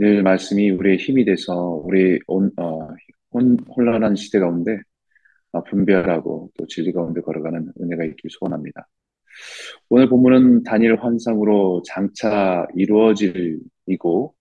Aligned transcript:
늘 0.00 0.22
말씀이 0.22 0.70
우리의 0.70 0.96
힘이 0.96 1.26
돼서 1.26 1.54
우리 1.84 2.18
온, 2.26 2.50
어, 2.56 2.88
혼, 3.32 3.58
혼란한 3.76 4.16
시대 4.16 4.38
가운데 4.38 4.78
어, 5.52 5.62
분별하고 5.62 6.50
또 6.56 6.66
진리 6.68 6.90
가운데 6.90 7.20
걸어가는 7.20 7.74
은혜가 7.78 8.04
있길 8.06 8.30
소원합니다. 8.30 8.88
오늘 9.90 10.08
본문은 10.08 10.62
단일 10.62 10.96
환상으로 10.96 11.82
장차 11.84 12.66
이루어질 12.74 13.60
이고 13.88 14.34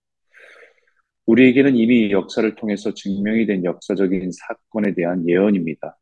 우리에게는 1.25 1.75
이미 1.75 2.09
역사를 2.11 2.55
통해서 2.55 2.93
증명이 2.93 3.45
된 3.45 3.65
역사적인 3.65 4.31
사건에 4.31 4.93
대한 4.93 5.27
예언입니다. 5.27 5.97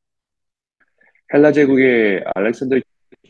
헬라 1.34 1.52
제국의 1.52 2.26
알렉산더 2.36 2.80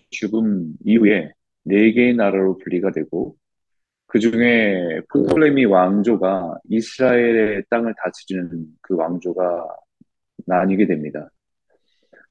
죽음 0.09 0.73
이후에 0.83 1.31
네 1.63 1.93
개의 1.93 2.15
나라로 2.15 2.57
분리가 2.57 2.91
되고 2.91 3.37
그 4.07 4.19
중에 4.19 5.01
프톨레미 5.09 5.65
왕조가 5.65 6.59
이스라엘의 6.69 7.65
땅을 7.69 7.93
다스리는 8.03 8.65
그 8.81 8.95
왕조가 8.95 9.67
나뉘게 10.45 10.87
됩니다. 10.87 11.29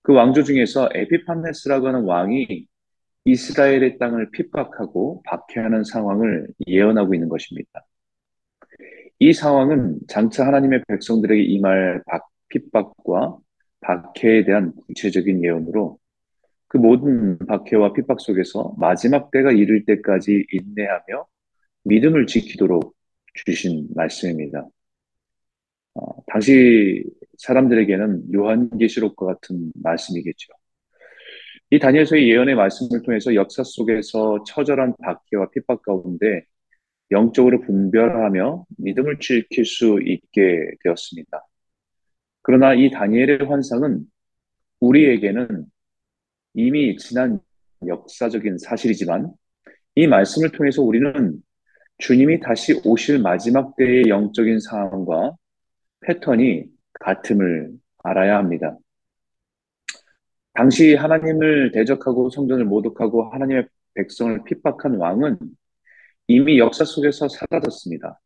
그 0.03 0.15
왕조 0.15 0.43
중에서 0.43 0.89
에피판네스라고 0.95 1.89
하는 1.89 2.05
왕이 2.05 2.67
이스라엘의 3.25 3.99
땅을 3.99 4.31
핍박하고 4.31 5.23
박해하는 5.25 5.85
상황을 5.85 6.49
예언하고 6.67 7.15
있는 7.15 7.29
것입니다. 7.29 7.85
이 9.19 9.33
상황은 9.33 9.99
장차 10.09 10.47
하나님의 10.47 10.85
백성들에게 10.89 11.43
임할 11.43 12.03
핍박과 12.49 13.37
박해에 13.81 14.45
대한 14.45 14.73
구체적인 14.87 15.45
예언으로 15.45 15.99
그 16.69 16.79
모든 16.79 17.39
박해와 17.39 17.93
핍박 17.93 18.21
속에서 18.21 18.75
마지막 18.79 19.31
때가 19.31 19.53
이를 19.53 19.85
때까지 19.85 20.47
인내하며 20.53 21.27
믿음을 21.87 22.27
지키도록 22.27 22.95
주신 23.35 23.87
말씀입니다. 23.95 24.67
어, 25.95 26.25
당시 26.27 27.05
사람들에게는 27.39 28.35
요한계시록과 28.35 29.27
같은 29.27 29.73
말씀이겠죠. 29.75 30.53
이 31.71 31.79
다니엘서의 31.79 32.29
예언의 32.31 32.55
말씀을 32.55 33.03
통해서 33.03 33.35
역사 33.35 33.63
속에서 33.65 34.43
처절한 34.45 34.95
박해와 35.03 35.51
핍박 35.51 35.83
가운데 35.83 36.45
영적으로 37.11 37.61
분별하며 37.61 38.67
믿음을 38.79 39.19
지킬 39.21 39.65
수 39.65 40.01
있게 40.05 40.71
되었습니다. 40.83 41.47
그러나 42.43 42.75
이 42.75 42.91
다니엘의 42.91 43.47
환상은 43.49 44.05
우리에게는 44.81 45.67
이미 46.55 46.97
지난 46.97 47.41
역사적인 47.87 48.59
사실이지만 48.59 49.33
이 49.95 50.07
말씀을 50.07 50.51
통해서 50.53 50.83
우리는 50.83 51.43
주님이 51.99 52.41
다시 52.41 52.81
오실 52.85 53.19
마지막 53.21 53.75
때의 53.77 54.09
영적인 54.09 54.61
상황과 54.61 55.37
패턴이 56.01 56.67
같음을 57.01 57.73
알아야 58.03 58.37
합니다. 58.37 58.77
당시 60.53 60.95
하나님을 60.95 61.73
대적하고 61.73 62.31
성전을 62.31 62.65
모독하고 62.65 63.31
하나님의 63.31 63.69
백성을 63.95 64.45
핍박한 64.45 64.97
왕은 64.97 65.39
이미 66.29 66.59
역사 66.59 66.85
속에서 66.85 67.29
사라졌습니다. 67.29 68.21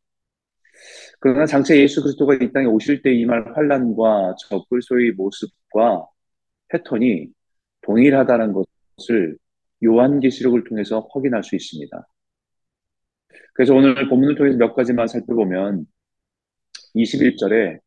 그러나 1.19 1.45
장차 1.45 1.75
예수 1.75 2.01
그리스도가 2.01 2.35
이 2.35 2.51
땅에 2.51 2.65
오실 2.65 3.01
때 3.01 3.13
임할 3.13 3.55
환란과 3.55 4.35
적글소의 4.49 5.11
모습과 5.11 6.07
패턴이 6.69 7.27
동일하다는 7.81 8.53
것을 8.53 9.37
요한계시록을 9.83 10.63
통해서 10.63 11.07
확인할 11.13 11.43
수 11.43 11.55
있습니다. 11.55 12.07
그래서 13.53 13.73
오늘 13.73 14.07
본문을 14.07 14.35
통해서 14.35 14.57
몇 14.57 14.73
가지만 14.75 15.07
살펴보면 15.07 15.85
21절에 16.95 17.79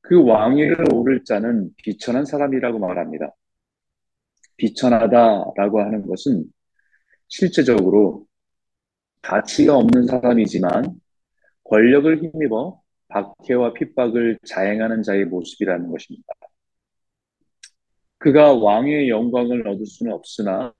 그 0.00 0.22
왕위를 0.24 0.92
오를 0.92 1.24
자는 1.24 1.70
비천한 1.76 2.24
사람이라고 2.24 2.78
말합니다. 2.78 3.34
비천하다라고 4.56 5.80
하는 5.80 6.06
것은 6.06 6.44
실제적으로 7.28 8.26
가치가 9.22 9.76
없는 9.76 10.06
사람이지만 10.06 10.94
권력을 11.64 12.18
힘입어 12.22 12.82
박해와 13.08 13.74
핍박을 13.74 14.38
자행하는 14.44 15.02
자의 15.02 15.24
모습이라는 15.24 15.90
것입니다. 15.90 16.34
그가 18.18 18.54
왕의 18.54 19.08
영광을 19.08 19.66
얻을 19.66 19.84
수는 19.86 20.12
없으나 20.12 20.72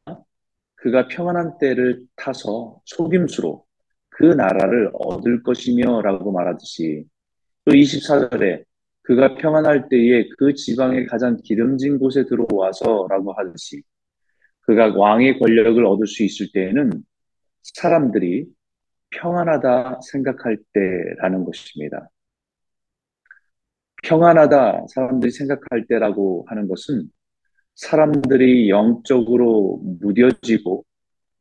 그가 0.77 1.09
평안한 1.09 1.59
때를 1.59 2.05
타서 2.17 2.81
속임수로 2.85 3.65
그 4.13 4.25
나라를 4.25 4.91
얻을 4.95 5.43
것이며 5.43 6.03
라고 6.03 6.33
말하듯이 6.33 7.05
또 7.65 7.73
24절에 7.73 8.65
그가 9.03 9.35
평안할 9.35 9.89
때에 9.89 10.29
그 10.39 10.55
지방의 10.55 11.07
가장 11.07 11.39
기름진 11.43 11.99
곳에 11.99 12.25
들어와서 12.25 13.07
라고 13.09 13.33
하듯이 13.33 13.83
그가 14.61 14.95
왕의 14.95 15.39
권력을 15.39 15.85
얻을 15.85 16.07
수 16.07 16.23
있을 16.23 16.49
때에는 16.53 17.03
사람들이 17.63 18.47
평안하다 19.11 20.01
생각할 20.11 20.59
때라는 20.73 21.45
것입니다. 21.45 22.09
평안하다 24.03 24.87
사람들이 24.89 25.31
생각할 25.31 25.87
때라고 25.89 26.45
하는 26.49 26.69
것은 26.69 27.09
사람들이 27.75 28.69
영적으로 28.69 29.81
무뎌지고 30.01 30.85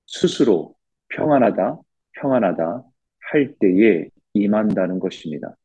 스스로 0.08 0.76
평안하다, 1.10 1.80
평안하다 2.22 2.84
할 3.32 3.54
때에 3.60 4.08
임한다는 4.34 5.00
것입니다. 5.00 5.56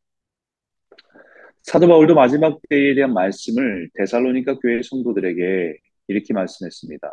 사도 1.62 1.88
바울도 1.88 2.14
마지막 2.14 2.60
때에 2.68 2.94
대한 2.94 3.12
말씀을 3.12 3.90
데살로니가 3.94 4.58
교회 4.60 4.80
성도들에게 4.82 5.76
이렇게 6.08 6.32
말씀했습니다. 6.32 7.12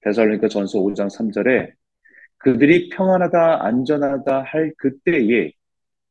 데살로니가 0.00 0.48
전서 0.48 0.80
5장 0.80 1.06
3절에 1.06 1.72
그들이 2.38 2.88
평안하다, 2.88 3.64
안전하다 3.64 4.42
할 4.42 4.72
그때에 4.76 5.52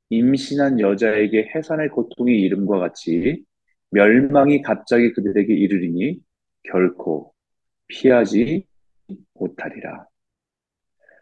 임신한 0.09 0.79
여자에게 0.79 1.51
해산의 1.53 1.89
고통이 1.89 2.33
이름과 2.33 2.79
같이 2.79 3.43
멸망이 3.89 4.61
갑자기 4.61 5.11
그들에게 5.11 5.53
이르리니 5.53 6.19
결코 6.63 7.33
피하지 7.87 8.65
못하리라. 9.33 10.10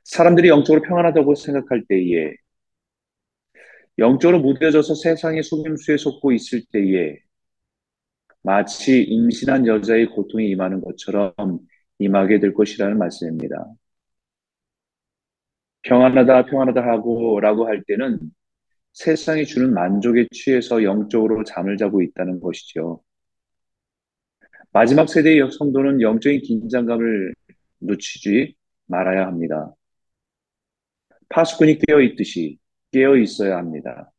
사람들이 0.09 0.49
영적으로 0.49 0.81
평안하다고 0.81 1.35
생각할 1.35 1.85
때에 1.87 2.33
영적으로 3.99 4.39
무뎌져서 4.41 4.95
세상의 4.95 5.43
속임수에 5.43 5.97
속고 5.97 6.31
있을 6.31 6.63
때에 6.71 7.17
마치 8.41 9.03
임신한 9.03 9.67
여자의 9.67 10.07
고통이 10.07 10.49
임하는 10.49 10.81
것처럼 10.81 11.33
임하게 11.99 12.39
될 12.39 12.53
것이라는 12.55 12.97
말씀입니다. 12.97 13.65
평안하다, 15.83 16.45
평안하다 16.45 16.81
하고 16.81 17.39
라고 17.39 17.67
할 17.67 17.83
때는 17.87 18.19
세상이 18.93 19.45
주는 19.45 19.73
만족에 19.73 20.27
취해서 20.31 20.83
영적으로 20.83 21.43
잠을 21.43 21.77
자고 21.77 22.01
있다는 22.01 22.39
것이죠. 22.39 23.03
마지막 24.71 25.07
세대의 25.07 25.51
성도는 25.51 26.01
영적인 26.01 26.41
긴장감을 26.41 27.35
놓치지 27.79 28.55
말아야 28.87 29.27
합니다. 29.27 29.75
파수꾼이 31.29 31.79
깨어 31.79 32.01
있듯이 32.01 32.57
깨어 32.91 33.17
있어야 33.17 33.57
합니다. 33.57 34.11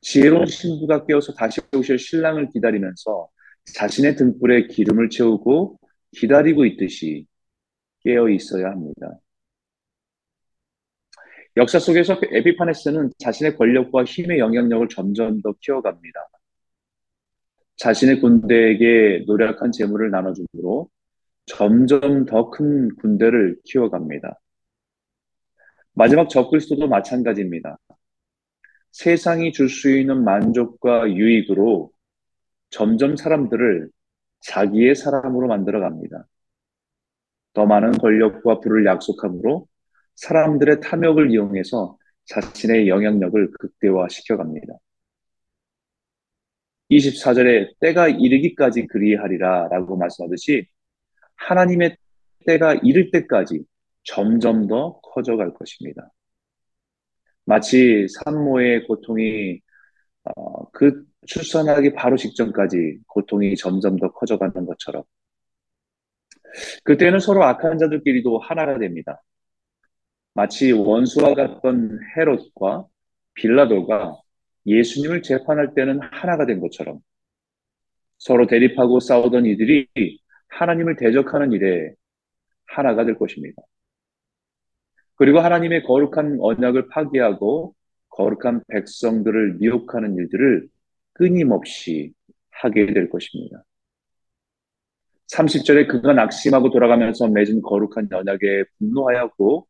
지혜로운 0.00 0.46
신부가 0.46 1.06
깨어서 1.06 1.32
다시 1.34 1.60
오실 1.74 1.98
신랑을 1.98 2.50
기다리면서 2.50 3.28
자신의 3.74 4.16
등불에 4.16 4.66
기름을 4.66 5.08
채우고 5.08 5.78
기다리고 6.12 6.66
있듯이 6.66 7.26
깨어 8.04 8.28
있어야 8.28 8.70
합니다. 8.70 9.18
역사 11.56 11.78
속에서 11.78 12.20
에피파네스는 12.32 13.10
자신의 13.18 13.56
권력과 13.56 14.04
힘의 14.04 14.38
영향력을 14.40 14.88
점점 14.88 15.40
더 15.40 15.52
키워갑니다. 15.60 16.20
자신의 17.76 18.20
군대에게 18.20 19.24
노력한 19.26 19.72
재물을 19.72 20.10
나눠줌으로 20.10 20.88
점점 21.46 22.24
더 22.26 22.50
큰 22.50 22.94
군대를 22.96 23.58
키워갑니다. 23.64 24.40
마지막 25.94 26.28
적글수도 26.28 26.88
마찬가지입니다. 26.88 27.78
세상이 28.92 29.52
줄 29.52 29.68
수 29.68 29.90
있는 29.90 30.24
만족과 30.24 31.10
유익으로 31.10 31.90
점점 32.70 33.16
사람들을 33.16 33.90
자기의 34.40 34.94
사람으로 34.94 35.48
만들어 35.48 35.80
갑니다. 35.80 36.26
더 37.52 37.66
많은 37.66 37.92
권력과 37.92 38.60
부를 38.60 38.84
약속함으로 38.84 39.66
사람들의 40.16 40.80
탐욕을 40.80 41.30
이용해서 41.30 41.98
자신의 42.26 42.88
영향력을 42.88 43.50
극대화시켜 43.52 44.36
갑니다. 44.36 44.74
24절에 46.90 47.78
때가 47.80 48.08
이르기까지 48.08 48.86
그리하리라 48.86 49.68
라고 49.68 49.96
말씀하듯이 49.96 50.66
하나님의 51.36 51.96
때가 52.46 52.74
이를 52.74 53.10
때까지 53.10 53.64
점점 54.04 54.66
더 54.66 55.00
커져갈 55.14 55.54
것입니다. 55.54 56.10
마치 57.44 58.06
산모의 58.08 58.86
고통이 58.86 59.60
어, 60.24 60.70
그 60.70 61.04
출산하기 61.26 61.94
바로 61.94 62.16
직전까지 62.16 62.98
고통이 63.06 63.56
점점 63.56 63.96
더 63.98 64.10
커져가는 64.12 64.54
것처럼 64.66 65.04
그때는 66.84 67.18
서로 67.20 67.44
악한 67.44 67.78
자들끼리도 67.78 68.38
하나가 68.38 68.78
됩니다. 68.78 69.22
마치 70.34 70.72
원수와 70.72 71.34
같던 71.34 71.98
헤롯과 72.16 72.86
빌라도가 73.34 74.16
예수님을 74.66 75.22
재판할 75.22 75.74
때는 75.74 76.00
하나가 76.00 76.46
된 76.46 76.60
것처럼 76.60 77.00
서로 78.18 78.46
대립하고 78.46 79.00
싸우던 79.00 79.46
이들이 79.46 79.88
하나님을 80.48 80.96
대적하는 80.96 81.52
일에 81.52 81.92
하나가 82.66 83.04
될 83.04 83.16
것입니다. 83.16 83.62
그리고 85.16 85.40
하나님의 85.40 85.84
거룩한 85.84 86.38
언약을 86.40 86.88
파기하고 86.88 87.74
거룩한 88.10 88.62
백성들을 88.68 89.56
미혹하는 89.58 90.16
일들을 90.16 90.68
끊임없이 91.12 92.12
하게 92.50 92.92
될 92.92 93.08
것입니다. 93.08 93.64
30절에 95.32 95.88
그가 95.88 96.12
낙심하고 96.12 96.70
돌아가면서 96.70 97.28
맺은 97.28 97.62
거룩한 97.62 98.08
언약에 98.12 98.64
분노하였고 98.78 99.66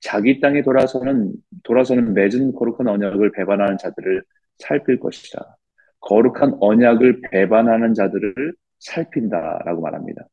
자기 0.00 0.40
땅에 0.40 0.62
돌아서는 0.62 1.32
돌아서는 1.62 2.14
맺은 2.14 2.52
거룩한 2.54 2.88
언약을 2.88 3.32
배반하는 3.32 3.76
자들을 3.78 4.22
살필 4.58 5.00
것이다. 5.00 5.56
거룩한 6.00 6.58
언약을 6.60 7.20
배반하는 7.30 7.94
자들을 7.94 8.54
살핀다라고 8.78 9.82
말합니다. 9.82 10.26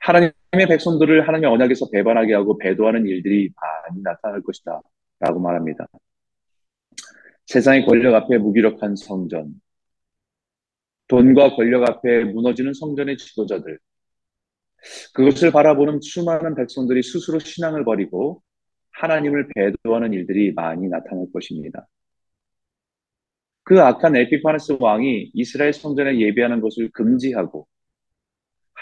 하나님의 0.00 0.32
백성들을 0.68 1.26
하나님의 1.26 1.50
언약에서 1.50 1.90
배반하게 1.90 2.34
하고 2.34 2.58
배도하는 2.58 3.06
일들이 3.06 3.50
많이 3.54 4.02
나타날 4.02 4.42
것이다. 4.42 4.80
라고 5.20 5.40
말합니다. 5.40 5.86
세상의 7.46 7.86
권력 7.86 8.14
앞에 8.14 8.38
무기력한 8.38 8.96
성전, 8.96 9.54
돈과 11.08 11.54
권력 11.54 11.88
앞에 11.88 12.24
무너지는 12.24 12.72
성전의 12.72 13.16
지도자들, 13.18 13.78
그것을 15.14 15.52
바라보는 15.52 16.00
수많은 16.00 16.54
백성들이 16.54 17.02
스스로 17.02 17.38
신앙을 17.38 17.84
버리고 17.84 18.42
하나님을 18.92 19.48
배도하는 19.54 20.12
일들이 20.12 20.52
많이 20.52 20.88
나타날 20.88 21.26
것입니다. 21.32 21.86
그 23.64 23.80
악한 23.80 24.16
에피파네스 24.16 24.78
왕이 24.80 25.30
이스라엘 25.34 25.72
성전에 25.72 26.18
예배하는 26.18 26.60
것을 26.60 26.90
금지하고 26.92 27.66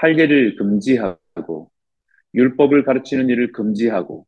할례를 0.01 0.57
금지하고 0.57 1.71
율법을 2.35 2.85
가르치는 2.85 3.29
일을 3.29 3.53
금지하고 3.53 4.27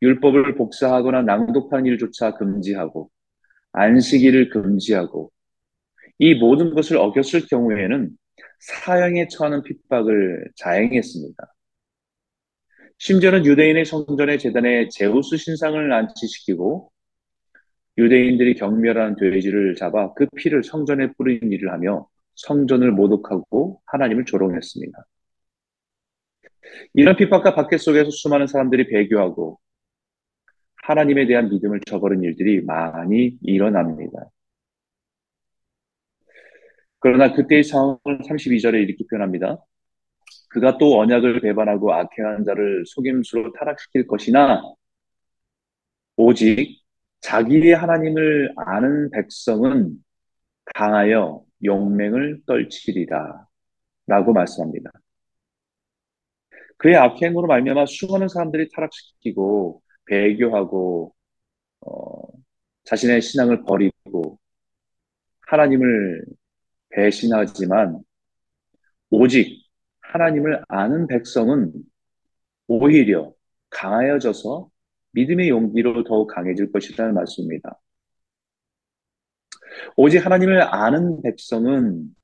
율법을 0.00 0.54
복사하거나 0.54 1.22
낭독하는 1.22 1.86
일조차 1.86 2.34
금지하고 2.34 3.10
안식일을 3.72 4.50
금지하고 4.50 5.32
이 6.18 6.34
모든 6.34 6.72
것을 6.72 6.98
어겼을 6.98 7.46
경우에는 7.48 8.10
사형에 8.60 9.26
처하는 9.26 9.64
핍박을 9.64 10.50
자행했습니다. 10.54 11.54
심지어는 12.98 13.44
유대인의 13.44 13.84
성전의 13.84 14.38
재단에 14.38 14.88
제우스 14.88 15.36
신상을 15.36 15.92
안치시키고 15.92 16.92
유대인들이 17.98 18.54
경멸한 18.54 19.16
돼지를 19.16 19.74
잡아 19.74 20.12
그 20.14 20.26
피를 20.36 20.62
성전에 20.62 21.12
뿌린 21.18 21.50
일을 21.50 21.72
하며 21.72 22.06
성전을 22.42 22.92
모독하고 22.92 23.80
하나님을 23.86 24.24
조롱했습니다. 24.24 25.06
이런 26.94 27.16
핍박과 27.16 27.54
박해 27.54 27.78
속에서 27.78 28.10
수많은 28.10 28.46
사람들이 28.46 28.88
배교하고 28.88 29.58
하나님에 30.84 31.26
대한 31.26 31.48
믿음을 31.48 31.80
저버린 31.86 32.22
일들이 32.22 32.62
많이 32.62 33.38
일어납니다. 33.42 34.30
그러나 36.98 37.32
그때의 37.32 37.64
상황을 37.64 37.98
32절에 38.04 38.82
이렇게 38.82 39.04
표현합니다. 39.10 39.58
그가 40.50 40.78
또 40.78 41.00
언약을 41.00 41.40
배반하고 41.40 41.92
악행한 41.94 42.44
자를 42.44 42.84
속임수로 42.86 43.52
타락시킬 43.52 44.06
것이나 44.06 44.62
오직 46.16 46.82
자기의 47.20 47.74
하나님을 47.74 48.52
아는 48.56 49.10
백성은 49.10 49.96
강하여 50.74 51.42
용맹을 51.64 52.42
떨치리라 52.46 53.46
라고 54.06 54.32
말씀합니다. 54.32 54.90
그의 56.76 56.96
악행으로 56.96 57.46
말미암아 57.46 57.86
수많은 57.86 58.28
사람들이 58.28 58.68
타락시키고 58.74 59.82
배교하고 60.06 61.14
어, 61.80 62.22
자신의 62.84 63.22
신앙을 63.22 63.64
버리고 63.64 64.38
하나님을 65.46 66.24
배신하지만 66.90 68.00
오직 69.10 69.62
하나님을 70.00 70.64
아는 70.68 71.06
백성은 71.06 71.72
오히려 72.66 73.32
강하여져서 73.70 74.68
믿음의 75.12 75.50
용기로 75.50 76.04
더욱 76.04 76.28
강해질 76.28 76.72
것이라는 76.72 77.14
말씀입니다. 77.14 77.78
오직 79.96 80.24
하나님을 80.24 80.62
아는 80.62 81.22
백성은 81.22 82.14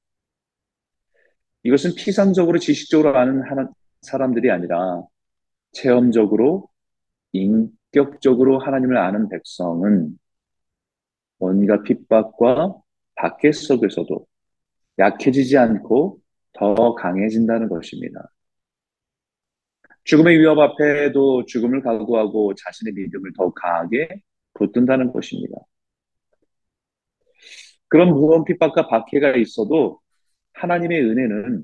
이것은 1.65 1.95
피상적으로 1.97 2.59
지식적으로 2.59 3.17
아는 3.17 3.43
사람들이 4.03 4.51
아니라 4.51 5.03
체험적으로 5.73 6.69
인격적으로 7.33 8.59
하나님을 8.59 8.97
아는 8.97 9.29
백성은 9.29 10.19
온갖 11.39 11.83
핍박과 11.83 12.77
박해 13.17 13.53
속에서도 13.53 14.27
약해지지 14.99 15.57
않고 15.59 16.21
더 16.53 16.95
강해진다는 16.95 17.69
것입니다. 17.69 18.31
죽음의 20.05 20.39
위협 20.39 20.59
앞에도 20.59 21.45
죽음을 21.45 21.83
각오하고 21.83 22.55
자신의 22.55 22.95
믿음을 22.95 23.33
더 23.37 23.53
강하게 23.53 24.23
붙든다는 24.55 25.13
것입니다. 25.13 25.59
그런 27.89 28.11
무거운 28.11 28.45
핍박과 28.45 28.89
박해가 28.89 29.37
있어도 29.37 30.01
하나님의 30.55 31.03
은혜는 31.03 31.63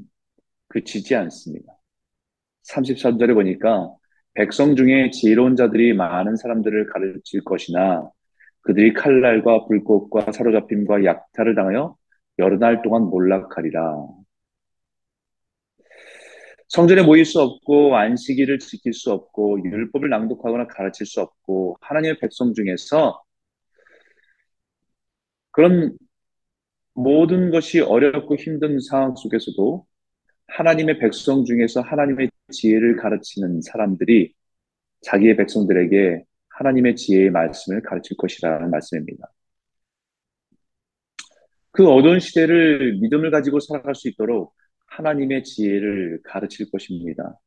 그치지 0.69 1.15
않습니다. 1.17 1.75
33절에 2.69 3.35
보니까 3.35 3.95
백성 4.35 4.75
중에 4.75 5.11
지혜로운 5.11 5.57
자들이 5.57 5.93
많은 5.95 6.37
사람들을 6.37 6.87
가르칠 6.87 7.45
것이나 7.45 8.11
그들이 8.63 8.95
칼날과 8.95 9.67
불꽃과 9.67 10.33
사로잡힘과 10.33 11.05
약탈을 11.05 11.55
당하여 11.55 11.97
여러 12.39 12.57
날 12.57 12.83
동안 12.83 13.03
몰락하리라. 13.03 14.07
성전에 16.69 17.03
모일 17.03 17.25
수 17.25 17.41
없고 17.41 17.97
안식일을 17.97 18.59
지킬 18.59 18.95
수 18.95 19.13
없고 19.13 19.63
율법을 19.65 20.09
낭독하거나 20.09 20.67
가르칠 20.69 21.07
수 21.07 21.21
없고 21.21 21.77
하나님의 21.81 22.19
백성 22.19 22.55
중에서 22.55 23.23
그런 25.53 25.97
모든 26.95 27.51
것이 27.51 27.81
어렵고 27.81 28.37
힘든 28.37 28.79
상황 28.81 29.15
속에서도 29.17 29.87
하나님의 30.49 30.99
백성 30.99 31.45
중에서 31.45 31.81
하나님의 31.81 32.31
지혜를 32.53 32.97
가르치는 32.97 33.63
사람들이 33.63 34.35
자기의 35.03 35.37
백성들에게 35.37 36.25
하나님의 36.51 36.97
지혜의 36.97 37.31
말씀을 37.31 37.83
가르칠 37.83 38.17
것이라는 38.17 38.71
말씀입니다. 38.71 39.29
그 41.73 41.89
어두운 41.89 42.21
시대를 42.21 42.99
믿음을 43.01 43.31
가지고 43.33 43.59
살아갈 43.59 43.95
수 43.97 44.09
있도록 44.09 44.55
하나님의 44.87 45.43
지혜를 45.43 46.21
가르칠 46.25 46.71
것입니다. 46.71 47.39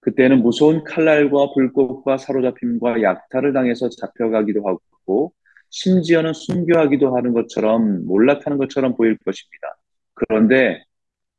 그때는 0.00 0.42
무서운 0.42 0.84
칼날과 0.84 1.52
불꽃과 1.54 2.16
사로잡힘과 2.16 3.02
약탈을 3.02 3.52
당해서 3.52 3.88
잡혀가기도 3.88 4.64
하고 4.68 5.32
심지어는 5.70 6.32
순교하기도 6.32 7.16
하는 7.16 7.32
것처럼 7.32 8.06
몰락하는 8.06 8.58
것처럼 8.58 8.96
보일 8.96 9.16
것입니다. 9.18 9.76
그런데 10.14 10.84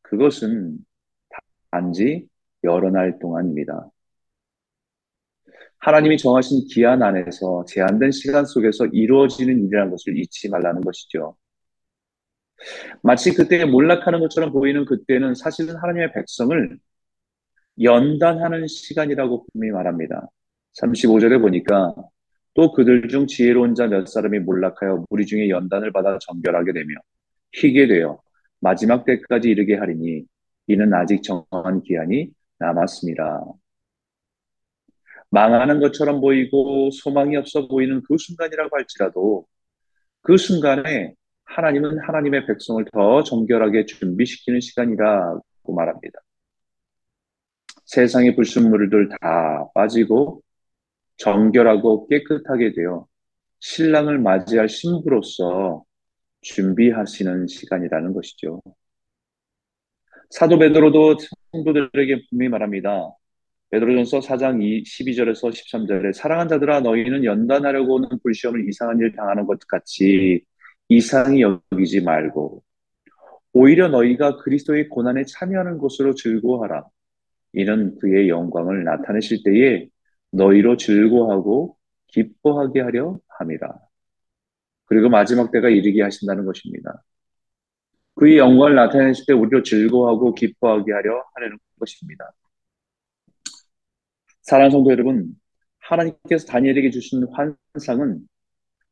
그것은 0.01 0.77
단지 1.71 2.27
여러 2.63 2.89
날 2.89 3.19
동안입니다. 3.19 3.89
하나님이 5.79 6.17
정하신 6.17 6.67
기한 6.67 7.03
안에서 7.03 7.63
제한된 7.67 8.11
시간 8.11 8.45
속에서 8.45 8.85
이루어지는 8.87 9.65
일이라는 9.65 9.91
것을 9.91 10.17
잊지 10.17 10.49
말라는 10.49 10.81
것이죠. 10.81 11.35
마치 13.03 13.33
그때 13.33 13.63
몰락하는 13.65 14.19
것처럼 14.19 14.51
보이는 14.51 14.85
그때는 14.85 15.35
사실은 15.35 15.75
하나님의 15.75 16.11
백성을 16.13 16.79
연단하는 17.81 18.67
시간이라고 18.67 19.45
분명히 19.51 19.71
말합니다. 19.71 20.27
35절에 20.81 21.39
보니까 21.41 21.93
또 22.57 22.71
그들 22.73 23.07
중 23.07 23.27
지혜로운 23.27 23.75
자 23.75 23.87
몇 23.87 24.07
사람이 24.07 24.39
몰락하여 24.39 25.05
무리 25.09 25.25
중에 25.27 25.49
연단을 25.49 25.91
받아 25.91 26.17
정결하게 26.19 26.73
되며 26.73 26.95
희게 27.53 27.87
되어 27.87 28.19
마지막 28.59 29.05
때까지 29.05 29.49
이르게 29.49 29.75
하리니 29.75 30.23
이는 30.67 30.93
아직 30.93 31.21
정한 31.23 31.81
기한이 31.83 32.29
남았습니다. 32.57 33.43
망하는 35.29 35.79
것처럼 35.79 36.19
보이고 36.19 36.89
소망이 36.91 37.35
없어 37.37 37.67
보이는 37.67 38.01
그 38.07 38.17
순간이라고 38.17 38.75
할지라도 38.75 39.45
그 40.21 40.37
순간에 40.37 41.13
하나님은 41.45 41.99
하나님의 41.99 42.47
백성을 42.47 42.83
더 42.91 43.23
정결하게 43.23 43.85
준비시키는 43.85 44.61
시간이라고 44.61 45.73
말합니다. 45.75 46.19
세상의 47.85 48.35
불순물들 48.35 49.09
다 49.21 49.69
빠지고 49.75 50.41
정결하고 51.17 52.07
깨끗하게 52.07 52.73
되어 52.73 53.05
신랑을 53.59 54.19
맞이할 54.19 54.69
신부로서 54.69 55.83
준비하시는 56.41 57.47
시간이라는 57.47 58.13
것이죠. 58.13 58.61
사도 60.29 60.59
베드로도 60.59 61.17
성도들에게 61.51 62.25
분명히 62.29 62.49
말합니다. 62.49 63.09
베드로전서 63.69 64.21
4장 64.21 64.59
12절에서 64.59 65.51
13절에 65.51 66.13
사랑한 66.13 66.47
자들아 66.47 66.81
너희는 66.81 67.25
연단하려고 67.25 67.95
오는 67.95 68.09
불시험을 68.23 68.67
이상한 68.69 68.99
일 68.99 69.13
당하는 69.13 69.45
것 69.45 69.59
같이 69.67 70.41
이상히 70.89 71.41
여기지 71.41 72.01
말고 72.01 72.63
오히려 73.53 73.87
너희가 73.89 74.37
그리스도의 74.37 74.87
고난에 74.89 75.25
참여하는 75.25 75.79
것으로 75.79 76.13
즐거워하라. 76.15 76.85
이는 77.53 77.95
그의 77.99 78.29
영광을 78.29 78.83
나타내실 78.83 79.43
때에 79.43 79.87
너희로 80.31 80.77
즐거워하고 80.77 81.77
기뻐하게 82.07 82.81
하려 82.81 83.19
함이라. 83.27 83.79
그리고 84.85 85.09
마지막 85.09 85.51
때가 85.51 85.69
이르게 85.69 86.01
하신다는 86.01 86.45
것입니다. 86.45 87.03
그의 88.15 88.37
영광을 88.37 88.75
나타내실 88.75 89.25
때 89.27 89.33
우리로 89.33 89.63
즐거워하고 89.63 90.33
기뻐하게 90.33 90.91
하려 90.91 91.23
하려는 91.35 91.57
것입니다. 91.79 92.31
사랑하는 94.41 94.71
성도 94.71 94.91
여러분, 94.91 95.35
하나님께서 95.79 96.47
다니엘에게 96.47 96.89
주신 96.89 97.27
환상은 97.31 98.21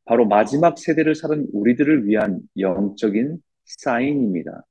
바로 0.04 0.26
마지막 0.26 0.78
세대를 0.78 1.14
살은 1.14 1.48
우리들을 1.52 2.06
위한 2.06 2.40
영적인 2.58 3.38
사인입니다. 3.64 4.64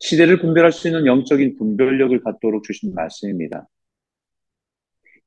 시대를 0.00 0.40
분별할 0.40 0.72
수 0.72 0.88
있는 0.88 1.06
영적인 1.06 1.56
분별력을 1.58 2.18
갖도록 2.22 2.64
주신 2.64 2.94
말씀입니다. 2.94 3.68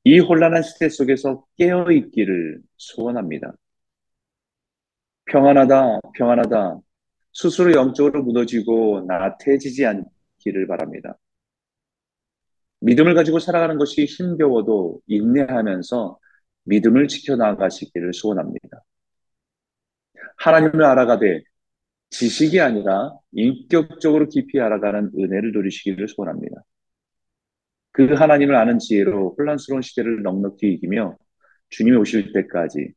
이 0.04 0.18
혼란한 0.18 0.62
시대 0.62 0.88
속에서 0.88 1.44
깨어 1.56 1.90
있기를 1.90 2.60
소원합니다. 2.76 3.54
평안하다, 5.26 6.00
평안하다. 6.14 6.80
스스로 7.32 7.72
영적으로 7.72 8.22
무너지고 8.22 9.04
나태해지지 9.08 9.86
않기를 9.86 10.66
바랍니다. 10.66 11.18
믿음을 12.80 13.14
가지고 13.14 13.38
살아가는 13.38 13.78
것이 13.78 14.04
힘겨워도 14.04 15.00
인내하면서 15.06 16.18
믿음을 16.64 17.08
지켜나가시기를 17.08 18.12
소원합니다. 18.12 18.82
하나님을 20.36 20.84
알아가되 20.84 21.42
지식이 22.10 22.60
아니라 22.60 23.12
인격적으로 23.32 24.28
깊이 24.28 24.60
알아가는 24.60 25.12
은혜를 25.18 25.52
누리시기를 25.52 26.08
소원합니다. 26.08 26.62
그 27.94 28.12
하나님을 28.12 28.56
아는 28.56 28.80
지혜로 28.80 29.36
혼란스러운 29.38 29.80
시대를 29.80 30.22
넉넉히 30.22 30.72
이기며 30.74 31.16
주님이 31.68 31.96
오실 31.96 32.32
때까지 32.32 32.92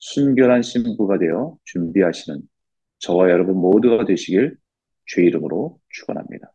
순결한 0.00 0.62
신부가 0.62 1.16
되어 1.16 1.56
준비하시는 1.64 2.40
저와 2.98 3.30
여러분 3.30 3.54
모두가 3.54 4.04
되시길 4.04 4.56
주의 5.06 5.28
이름으로 5.28 5.78
축원합니다. 5.90 6.50